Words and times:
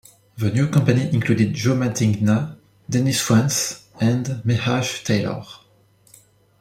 The 0.35 0.49
new 0.51 0.67
company 0.67 1.13
included 1.13 1.53
Joe 1.53 1.75
Mantegna, 1.75 2.57
Dennis 2.89 3.21
Franz 3.21 3.85
and 3.99 4.43
Meshach 4.43 5.03
Taylor. 5.03 5.45